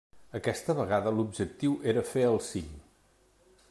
[0.37, 2.77] Aquesta vegada l'objectiu era fer el cim.